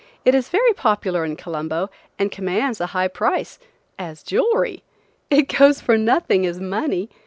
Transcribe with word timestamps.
It 0.25 0.33
is 0.33 0.49
very 0.49 0.73
popular 0.73 1.23
in 1.23 1.35
Colombo 1.35 1.91
and 2.17 2.31
commands 2.31 2.81
a 2.81 2.87
high 2.87 3.07
price–as 3.07 4.23
jewelry! 4.23 4.81
It 5.29 5.43
goes 5.43 5.79
for 5.79 5.95
nothing 5.95 6.43
as 6.43 6.59
money. 6.59 7.07